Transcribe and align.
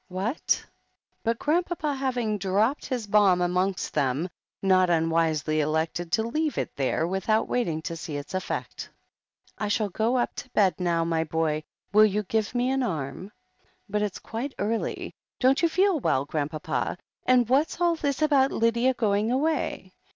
'Whatr 0.09 0.65
But 1.23 1.37
Grandpapa, 1.37 1.93
having 1.93 2.39
dropped 2.39 2.87
his 2.87 3.05
bomb 3.05 3.39
amongst 3.39 3.93
them, 3.93 4.29
not 4.63 4.89
unwisely 4.89 5.59
elected 5.59 6.11
to 6.13 6.23
leave 6.23 6.57
it 6.57 6.75
there 6.75 7.07
without 7.07 7.47
waiting 7.47 7.83
to 7.83 7.95
see 7.95 8.17
its 8.17 8.33
effect. 8.33 8.89
"I 9.59 9.67
shall 9.67 9.89
go 9.89 10.17
up 10.17 10.33
to 10.37 10.49
bed 10.53 10.79
now, 10.79 11.03
my 11.05 11.23
boy. 11.23 11.61
Will 11.93 12.07
you 12.07 12.23
give 12.23 12.55
me 12.55 12.71
an 12.71 12.81
arm?" 12.81 13.31
"But 13.87 14.01
it's 14.01 14.17
quite 14.17 14.55
early. 14.57 15.13
Don't 15.39 15.61
you 15.61 15.69
feel 15.69 15.99
well, 15.99 16.25
Grand 16.25 16.49
papa? 16.49 16.97
And 17.27 17.47
what's 17.47 17.79
all 17.79 17.93
this 17.93 18.23
about 18.23 18.51
Lydia 18.51 18.95
going 18.95 19.29
away?" 19.31 19.93